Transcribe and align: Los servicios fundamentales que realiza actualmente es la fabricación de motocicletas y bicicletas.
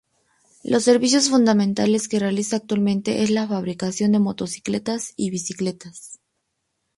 Los 0.63 0.85
servicios 0.85 1.29
fundamentales 1.29 2.07
que 2.07 2.17
realiza 2.17 2.55
actualmente 2.55 3.21
es 3.21 3.29
la 3.29 3.47
fabricación 3.47 4.13
de 4.13 4.17
motocicletas 4.17 5.13
y 5.15 5.29
bicicletas. 5.29 6.17